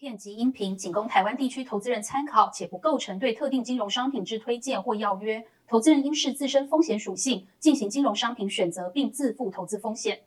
[0.00, 5.44] 片及音频仅供台湾地区投资人参考，且不构成对特定金融商品之推荐或要约。
[5.68, 10.20] 投资人应视自身风险属性进行金融商品选择，并自负投资风险。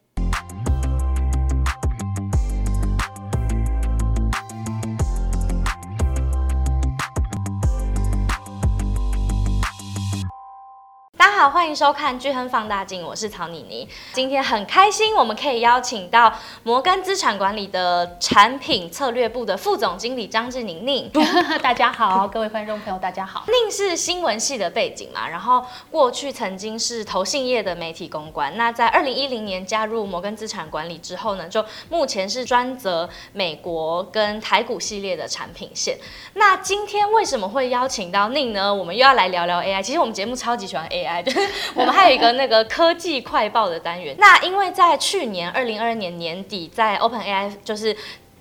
[11.44, 13.86] 好，欢迎收看《巨亨放大镜》，我是曹妮妮。
[14.14, 16.34] 今天很开心，我们可以邀请到
[16.64, 21.12] 摩根资产管理的产品策略部的副总经理张志宁宁。
[21.62, 23.44] 大家好，各位观众朋友，大家好。
[23.48, 28.56] 宁是新闻系的背景嘛，然后过去曾经是投信业的媒体公关。
[28.56, 35.98] 那在二零一零年加入摩根资产管理之后呢，就目前是专责美国跟台股系列的产品线。
[36.36, 38.74] 那今天为什么会邀请到宁呢？
[38.74, 39.84] 我们又要来聊聊 AI。
[39.84, 41.22] 其实我们节目超级喜欢 AI
[41.76, 44.16] 我们还有一个那个科技快报的单元。
[44.20, 47.96] 那因为在去年二零二二年年底，在 OpenAI 就是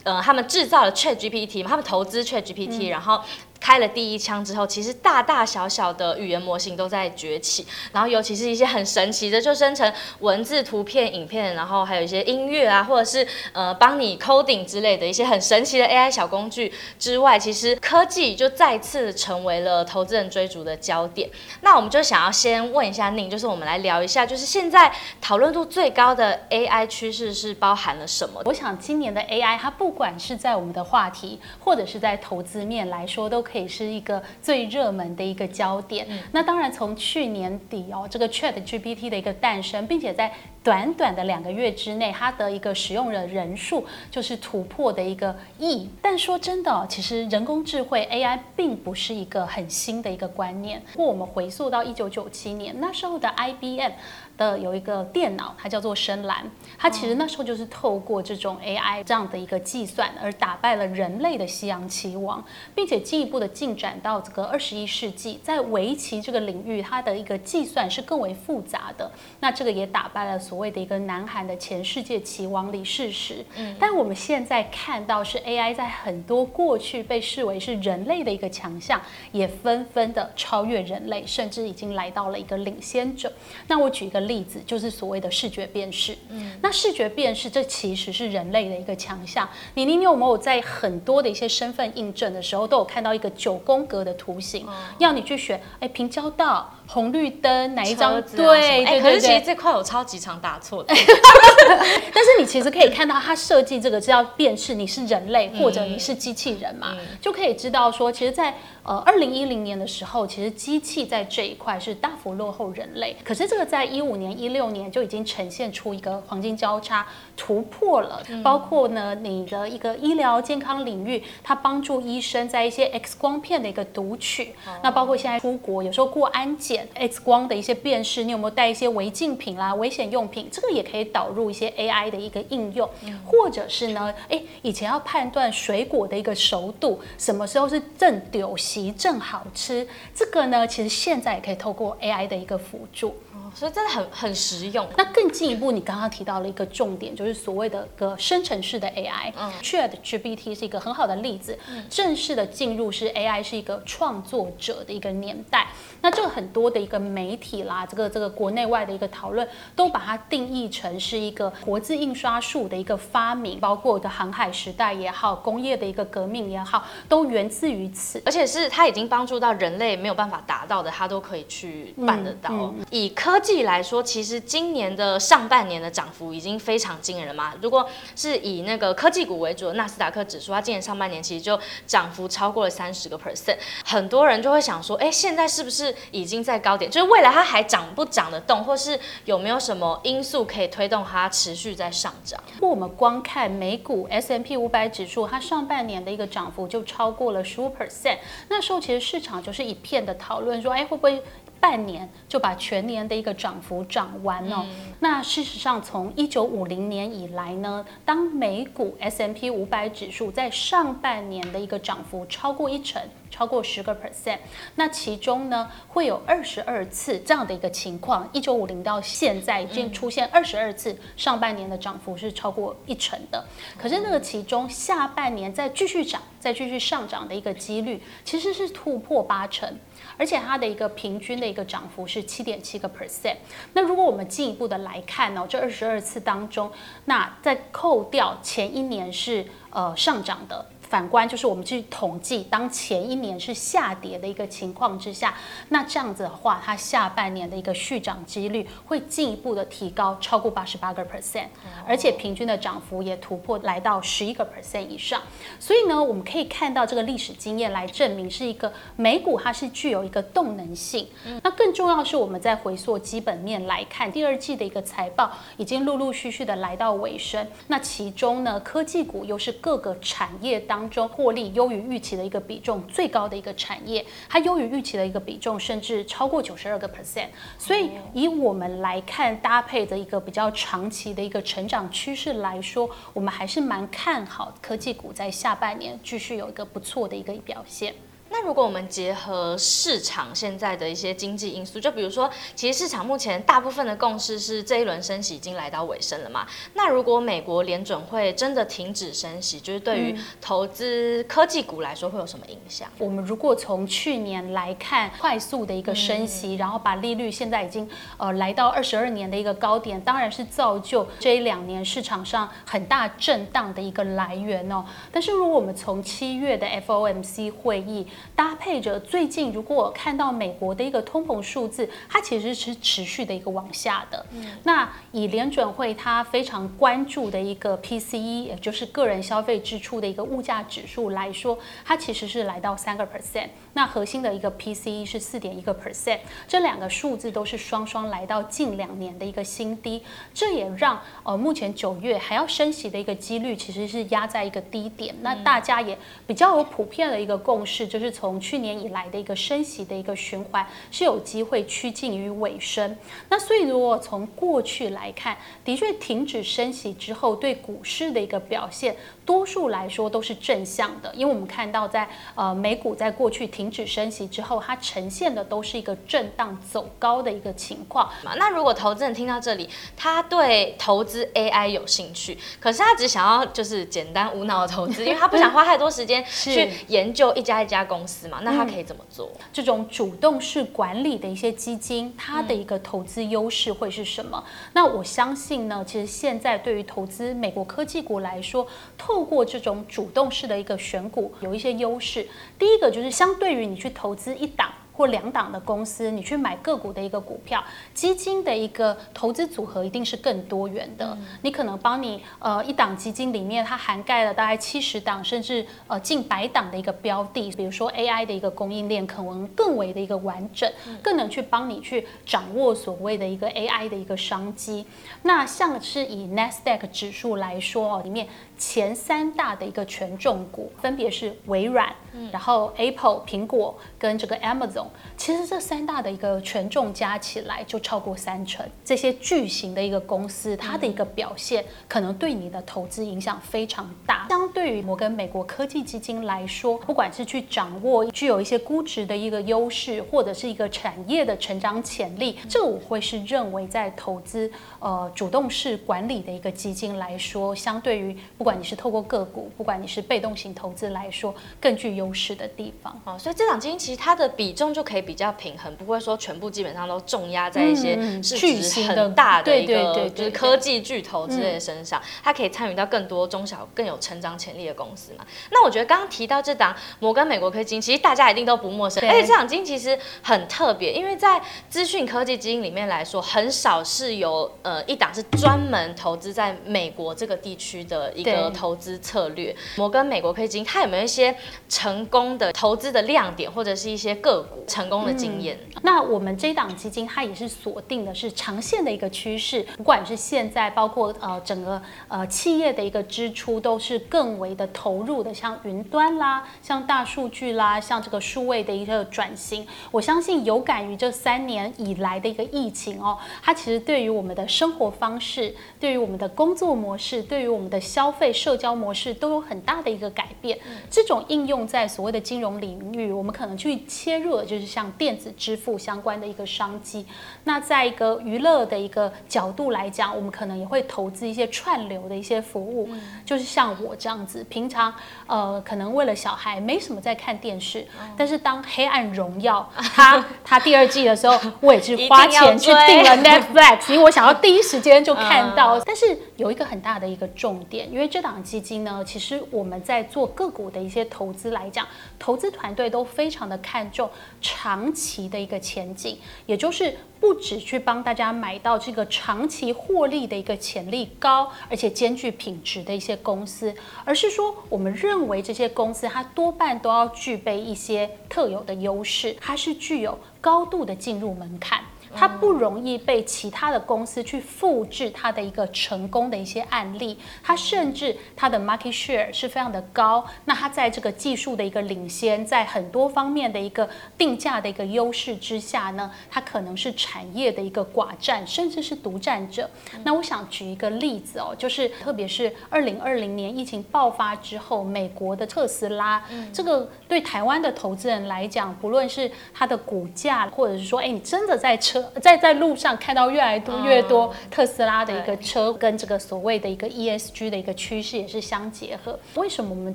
[0.04, 3.20] 呃他们制造了 ChatGPT 嘛，他们投资 ChatGPT，然后。
[3.62, 21.30] 开了第一枪之后，其实大大小小的语言模型都在崛起，然后尤其是一些很神奇的，就生成文字、图片、影片，然后还有一些音乐啊，或者是呃帮你 coding 之类的一些很神奇的 AI 小工具之外，其实科技就再次成为了投资人追逐的焦点。
[21.60, 28.42] 那我们就想要先问一下宁，就是我们来聊一下，就是现在讨论度最高的 AI 趋势是包含了什么？
[28.44, 33.51] 我想今年的 AI，它不管是在我们的话题，或者是在投资面来说，都可。
[33.52, 36.06] 可以是一个最热门的一个焦点。
[36.08, 45.88] 嗯、那当然，从去年底哦，这个 ChatGPT 的一个诞生，并且在短短的两个月之内，它的一个使用的人数就是突破的一个亿。
[46.00, 50.82] 但说真的，其实人工智慧 AI 并不是一个很新的一个观念。
[50.94, 53.92] 如果我们回溯到一九九七年，那时候的 IBM。
[54.38, 62.42] 的有一个电脑，它叫做深蓝，它其实那时候就是透过这种 AI 这样的一个计算而打败了人类的西洋棋王，
[62.74, 69.12] 并且进一步的进展到这个二十一世纪，在围棋这个领域，它的一个计算是更为复杂的。
[69.40, 73.42] 那这个也打败了所谓的一个南韩的前世界棋王李世石。
[73.56, 83.32] 嗯，但我们现在看到是 AI 在很多过去被视为是人类的一个强项，也纷纷的超越人类，甚至已经来到了一个领先者。
[83.66, 84.22] 那我举一个。
[84.22, 89.46] 例子就是所谓的视觉辨识，嗯，那视觉辨识这其实是人类的一个强项。
[89.74, 98.20] 你你有没有在很多的一些身份印证的时候，都有看到一个九宫格的图形，嗯、要你去选，哎，平交道、红绿灯哪一张？
[98.22, 99.00] 对对对。
[99.00, 100.94] 可是其实这块我超级常打错的，
[102.14, 113.16] 但是你其实可以看到，它设计这个是要辨识你是人类或者你是机器人嘛，嗯、就可以知道说，其实，在呃二零一零年的时候，其实机器在这一块是大幅落后人类。
[113.24, 117.06] 可是这个在一五年、一六年就已经呈现出一个黄金交叉，
[117.36, 118.20] 突破了。
[118.42, 124.54] 包括呢，你的一个医疗健康领域，它帮助医生在一些 X 光片的一个读取。
[124.82, 130.48] 那包括现在出国，有时候过安检，X 光的一些辨识，你有没有带一些违禁品啦、危险用品？
[130.50, 132.88] 这个也可以导入一些 AI 的一个应用。
[133.24, 139.86] 或者是呢，哎，以前要判断水果的一个熟度，什么时候是正丢席正好吃？
[140.14, 143.14] 这个呢，其实现在也可以透过 AI 的一个辅助。
[143.54, 144.88] 所以真的很很实用。
[144.96, 149.32] 那更进一步，你刚刚提到了一个重点，就是所谓的个生成式的 AI。
[149.38, 151.58] 嗯，ChatGPT 是一个很好的例子。
[151.68, 155.68] 嗯，正式的进入是 AI 是一个创作者的一个年代。
[156.00, 168.20] 那这个很多的一个媒体啦，这个这个国内外的一个讨论，都把它定义成是一个活字印刷术的一个发明，包括的航海时代也好，工业的一个革命也好，都源自于此。
[168.24, 172.50] 而且是它已经帮助到人类没有办法达到的，它都可以去办得到。
[172.52, 177.54] 嗯嗯、以科技来说，其实今年的上半年的涨幅已经非常惊人了嘛。
[177.62, 181.56] 如果是以那个科技股为主的纳斯达克指数，它今年上半年其实就
[181.86, 183.56] 涨幅超过了三十个 percent。
[183.84, 186.90] 很多人就会想说，哎，现在是不是已经在高点？
[186.90, 192.42] 就是未来它还涨不涨得动，或是有没有什么因素可以推动它持续在上涨？
[192.60, 198.18] 我们光看美股 S M P 五百指数，它上半年的一个涨幅就超过了十五 percent。
[198.48, 201.22] 那时候其实市场就是一片的讨论，说，哎，会不会？
[201.62, 204.66] 半年就把全年的一个涨幅涨完哦。
[204.68, 213.00] 嗯、那事实上，从一九五零年以来呢，当美股 S M P 五百指数在上半年的一个涨幅超过一成，
[213.30, 214.38] 超过十个 percent，
[214.74, 218.28] 那其中呢会有二十二次这样的一个情况。
[218.32, 223.46] 一九五零到现在已经出现二十二次上半年的涨幅是超过一成的。
[223.78, 229.72] 可是那个其中下半年再继续涨、再继续上涨的一个几率，其实是突破八成。
[230.16, 233.36] 而且它的一个平均的一个涨幅是七点七个 percent。
[233.72, 236.70] 那如果我们进一步的来看呢，这二十二次当中，
[237.06, 240.66] 那在扣掉前一年是呃上涨的。
[240.92, 245.34] 反观就是我们去统计，当前一年是下跌的一个情况之下，
[245.70, 251.46] 那这样子的话，它下半年的一个续涨几率会进一步的提高，超过八十八个 percent，
[251.86, 255.22] 而且平均的涨幅也突破来到十一个 percent 以上。
[255.58, 261.08] 所以呢，我们可以看到这个历史经验来证明，是一个美股它是具有一个动能性。
[261.42, 267.48] 那更重要是，我们在回溯基本面来看，第二季的一个财报已经陆陆续续的来到尾声。
[267.68, 277.28] 那其中呢，科技股又是各个产业当中获利优于预期的一个比重最高的一个产业，它优于预期的一个比重甚至超过九十二个 percent。
[277.58, 287.94] 所以以我们来看，搭配的一个比较长期的一个成长趋势来说，我们还是蛮看好科技股在下半年继续有一个不错的一个表现。
[288.32, 296.46] 那如果我们结合市场现在的一些经济因素，就比如说，其实市场目前大部分的共识是这一轮升息已经来到尾声了嘛？
[296.72, 302.88] 那如果美国联准会真的停止升息，就是对于投资科技股来说会有什么影响？
[302.96, 307.86] 我们如果从去年来看，快速的一个升息，然后把利率现在已经
[308.16, 314.82] 呃来到二十二年的一个高点，当然是造就这一两年市场上很大震荡的一个来源哦。
[315.12, 324.24] 但是如果我们从七月的 FOMC 会议，搭配着最近，如果我看到美国的一个通膨数字，它其实是持续的一个往下的。
[324.32, 333.48] 嗯、那以联准会它非常关注的一个 PCE，也就是个人消费支出的一个物价指数来说，它其实是来到三个 percent。
[333.74, 340.02] 那核心的一个 PCE 是四点一个 percent，这两个数字都是双双来到近两年的一个新低。
[340.32, 345.14] 这也让呃目前九月还要升息的一个几率其实是压在一个低点。
[345.22, 348.11] 那大家也比较有普遍的一个共识，就是。
[348.12, 352.96] 从去年以来的一个升息的一个循环是有机会趋近于尾声。
[353.30, 358.94] 那所以如果从过去来看，的确停止升息之后，对股市的一个表现，
[359.24, 361.12] 多数来说都是正向的。
[361.14, 368.10] 因为我们看到在呃美股在过去停止升息之后，它呈现的都是一个震荡走高的一个情况。
[368.36, 378.40] 那如果投资人听到这里，他对投资 AI 有兴趣，可是他只想要就是简单无脑的投资，因为他不想花太多时间 去研究一家一家公司嘛。
[378.42, 379.30] 那他可以怎么做？
[379.38, 384.42] 嗯，这种主动式管理的一些基金，它的一个投资优势会是什么？
[384.72, 388.66] 那我相信呢，其实现在对于投资美国科技股来说，
[388.96, 392.26] 透过这种主动式的一个选股，有一些优势。
[392.58, 394.72] 第一个就是相对于你去投资一档。
[394.92, 401.06] 或两档的公司，你去买个股的一个股票，基金的一个投资组合一定是更多元的。
[401.18, 410.70] 嗯、你可能帮你呃一档基金里面，它涵盖了大概七十档甚至呃近百档的一个标的，比如说 AI 的一个供应链可能更为的一个完整，
[411.02, 414.86] 更能去帮你去掌握所谓的一个 AI 的一个商机。
[415.22, 418.28] 那像是以 Nasdaq 指数来说哦，里面。
[418.64, 421.92] 前三大的一个权重股分别是微软，
[422.30, 424.86] 然后 Apple 苹果跟这个 Amazon，
[425.16, 428.64] 其实这三大的一个权重加起来就超过三成。
[428.84, 434.28] 这些巨型的一个公司，它的一个表现可能对你的投资影响非常大。
[434.28, 444.48] 相对于摩根美国科技基金来说，不管是去掌握具有一些估值的一个优势，或者是一个产业的成长潜力，这我会是认为在投资
[444.78, 453.18] 呃主动式管理的一个基金来说，相对于不管你是透过个股，不管你是被动型投资来说，更具优势的地方哦。
[453.18, 465.24] 所以这档基金其实它的比重就可以比较平衡，不会说全部基本上都重压在一些市值很大的一个就是科技巨头之类的身上，它可以参与到更多中小更有成长潜力的公司嘛。
[465.50, 478.41] 那我觉得刚刚提到这档摩根美国科技基金，其实大家一定都不陌生，而且这档基金其实很特别，因为在资讯科技基金里面来说，很少是有呃一档是专门投资在美国这个地区的一个。
[478.50, 481.34] 投资策略，摩根美国科技基金，它有没有一些
[481.68, 485.58] 成功的投资的亮点，或者是一些个股成功的经验？
[485.74, 499.66] 嗯，那我们这档基金，它也是锁定的是长线的一个趋势，不管是现在，包括呃整个呃企业的一个支出，都是更为的投入的，像云端啦，像大数据啦，像这个数位的一个转型。
[499.90, 508.21] 我相信有感于这三年以来的一个疫情哦，它其实对于我们的生活方式，对于我们的工作模式，对于我们的消费。
[508.30, 510.58] 社交模式都有很大的一个改变，
[510.90, 517.06] 这种应用在所谓的金融领域，我们可能去切入的就是像电子支付相关的一个商机。
[517.44, 522.90] 那在一个娱乐的一个角度来讲，我们可能也会投资一些串流的一些服务，
[523.24, 524.92] 就是像我这样子，平常
[525.26, 527.86] 呃可能为了小孩没什么在看电视，
[528.18, 535.80] 但是当《黑暗荣耀 》它它第二季的时候，我也是花钱去订了 Netflix，因为我想要第一时间就看到。
[535.80, 541.86] 但是有一个很大的一个重点，因为这档基金呢，其实我们在做个股的一些投资来讲，
[542.18, 553.72] 投资团队都非常的看重长期的一个前景，也就是不只去帮大家买到这个长期获利的一个潜力高，而且兼具品质的一些公司，
[554.04, 561.84] 而是说我们认为这些公司它多半都要具备一些特有的优势，它是具有高度的进入门槛。
[562.14, 570.24] 它不容易被其他的公司去复制它的一个成功的一些案例，它甚至它的 market share 是非常的高。
[570.44, 573.88] 那它在这个技术的一个领先，在很多方面的一个
[574.18, 579.68] 定价的一个优势之下呢，它可能是产业的一个寡占，甚至是独占者。
[580.04, 592.01] 那我想举一个例子哦，就是特别是二零二零年疫情爆发之后，美国的特斯拉，这个对台湾的投资人来讲，不论是它的股价，或者是说，哎，你真的在车。
[592.20, 599.18] 在在路上看到越来多越多特斯拉的一个车，跟这个所谓的一个 ESG 的一个趋势也是相结合。
[599.34, 599.94] 为什么我们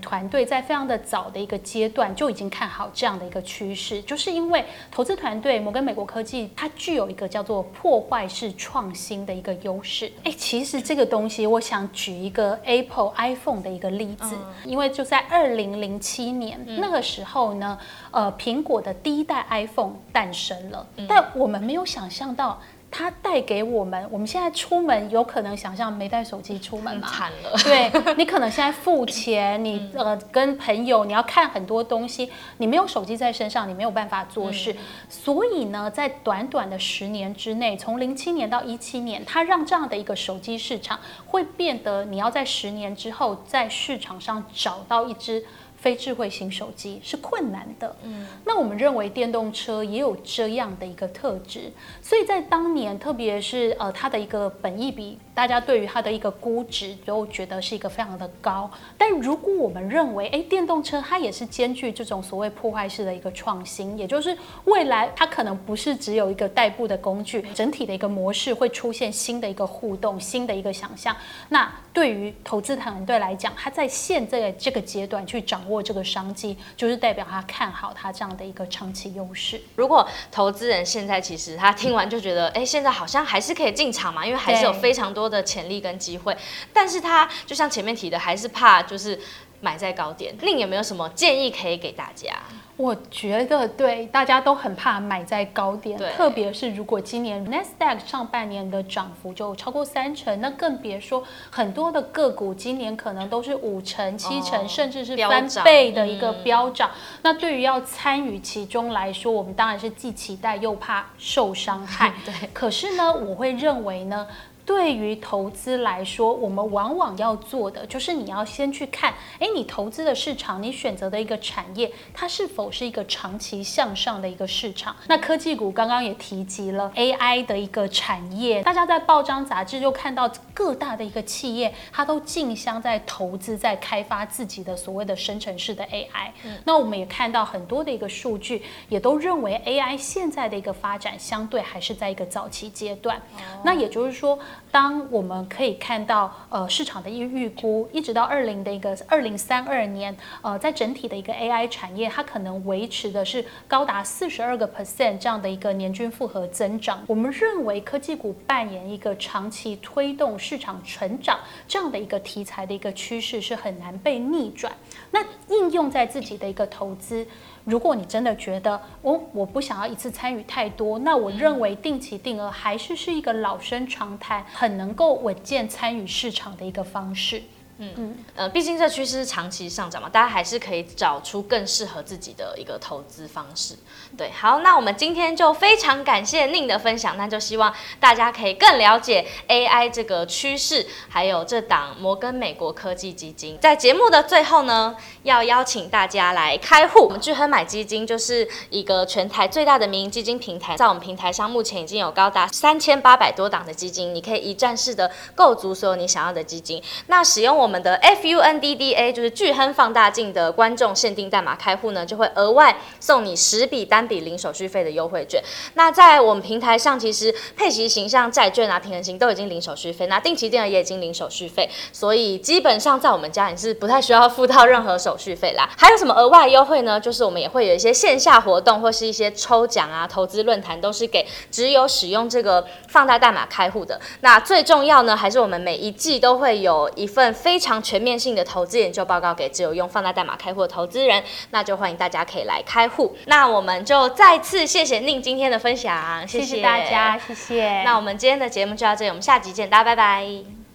[0.00, 4.00] 团队在非常的早的一个阶段就已经看好这样的一个趋势？
[4.02, 10.10] 就是因为投资团队摩根美国科技它具有一个叫做破坏式创新的一个优势。
[10.24, 17.78] 哎，其实这个东西，我想举一个 Apple iPhone 的一个例子，因为就在二零零七年那个时候呢，
[18.10, 21.95] 呃，苹果的第一代 iPhone 诞生了，但我们没有想。
[21.96, 22.60] 想象到
[22.90, 27.08] 它带给我们，我们现在出门有可能想象没带手机出门嘛？
[27.08, 27.56] 惨了。
[27.64, 34.74] 对，你可能现在付钱， 你呃跟朋友你要看很多东西，你没有手机在身上，你没有办法做事。
[34.74, 45.42] 嗯、所以呢，在短短的十年之内，从零七年到一七年，它让这样的一个手机市场会变得，你要在十年之后在市场上找到一支。
[45.86, 51.70] 非智慧型手机是困难的，嗯，那我们认为电动车也有这样的一个特质，
[52.02, 58.68] 所以在当年，特别是呃它的一个本益比，大家对于它的一个估值都觉得是一个非常的高。
[58.98, 71.16] 但如果我们认为，哎，电动车它也是兼具这种所谓破坏式的一个创新，也就是未来它可能不是只有一个代步的工具，整体的一个模式会出现新的一个互动，新的一个想象。
[71.50, 75.76] 那对于投资团队来讲，它在现在这个阶段去掌握。
[75.86, 79.60] 这个商机就是代表他看好他这样的一个长期优势。
[79.76, 86.36] 如果投资人现在其实他听完就觉得，哎，现在好像还是可以进场嘛，因为还是有非常多的潜力跟机会。
[86.72, 89.18] 但是他就像前面提的，还是怕就是
[89.60, 90.34] 买在高点。
[90.40, 92.34] 另有没有什么建议可以给大家？
[92.76, 106.90] 我觉得对，大家都很怕买在高点，特别是如果今年 Nasdaq 上半年的涨幅就超过三成，那更别说很多的个股今年可能都是五成、七成，哦、甚至是翻倍的一个飙涨。
[106.90, 112.12] 嗯、那对于要参与其中来说，我们当然是既期待又怕受伤害。
[112.26, 114.26] 对，可是呢，我会认为呢。
[114.66, 124.96] 对于投资来说，我们往往要做的就是你要先去看，哎，你投资的市场，你选择的一个产业，它是否是一个长期向上的一个市场？
[125.06, 136.30] 那科技股刚刚也提及了 AI 的一个产业，大家在报章杂志就看到各大的一个企业，它都竞相在投资，在开发自己的所谓的生成式的 AI。
[136.44, 143.18] 嗯，那我们也看到很多的一个数据，也都认为 AI 现在的一个发展相对还是在一个早期阶段。
[143.18, 144.38] 哦，那也就是说。
[144.72, 157.02] 当我们可以看到，呃，市场的一个预估，一直到二零的一个二零三二年，呃，在整体的一个 AI 产业，它可能维持的是高达四十二个 percent 这样的一个年均复合增长。
[157.06, 164.72] 我们认为科技股扮演一个长期推动市场成长这样的一个题材的一个趋势是很难被逆转。
[165.10, 167.26] 那应用在自己的一个投资。
[167.64, 177.42] 如果你真的觉得我我不想要一次参与太多，那我认为定期定额还是是一个老生常谈，很能够稳健参与市场的一个方式。
[177.78, 183.76] 嗯嗯呃，毕竟这趋势是长期上涨嘛，大家还是可以找出更适合自己的一个投资方式。
[184.16, 193.58] 对，好，那我们今天就非常感谢宁的分享，那就希望大家可以更了解 AI 这个趋势，还有这档摩根美国科技基金。
[193.60, 197.04] 在节目的最后呢，要邀请大家来开户。
[197.04, 206.82] 我们巨亨买基金就是一个全台最大的民营基金平台，在我们平台上目前已经有高达三千八百多档的基金，你可以一站式的购足所有你想要的基金。
[207.08, 207.65] 那使用我。
[207.66, 215.42] 我们的 FUNDDA 就是巨亨放大镜的观众限定代码开户呢，就会额外送你十笔单笔零手续费的优惠券。
[215.74, 225.68] 那在我们平台上，其实配息型像债券啊、平衡型都已经零手续费，那定期定额也已经零手续费，所以基本上在我们家你是不太需要付到任何手续费啦。
[225.76, 227.00] 还有什么额外优惠呢？
[227.00, 234.00] 就是我们也会有一些线下活动或是一些抽奖啊、投资论坛，都是给只有使用这个放大代码开户的。
[234.20, 243.16] 那最重要呢，还是我们每一季都会有一份非常全面性的投资研究报告给只有用放大代码开户的投资人，那就欢迎大家可以来开户。
[243.26, 247.82] 那我们就再次谢谢宁今天的分享，谢谢，谢谢大家，谢谢。
[247.82, 250.65] 那我们今天的节目就到这里，我们下集见，大家拜拜。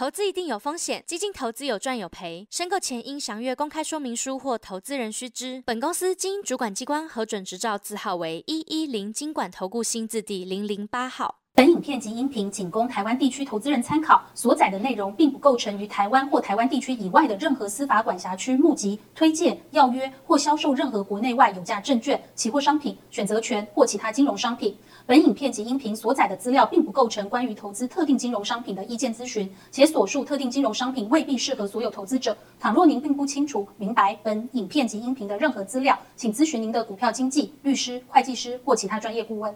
[0.00, 5.62] 投资一定有风险，基金投资有赚有赔，申购前应详阅公开说明书或投资人须知。
[5.66, 11.39] 本公司经主管机关核准执照字号为一一零金管投顾新字第零零八号。
[11.60, 24.74] 本影片及音频仅供台湾地区投资人参考，所载的内容并不构成于台湾或台湾地区以外的任何司法管辖区募集、推荐、要约或销售任何国内外有价证券、期货商品、选择权或其他金融商品。
[25.04, 32.34] 本影片及音频所载的资料并不构成关于投资特定金融商品的意见咨询，且所述特定金融商品未必适合所有投资者。
[32.58, 39.54] 倘若您并不清楚明白本影片及音频的任何资料，请咨询您的股票经纪、律师、会计师或其他专业顾问。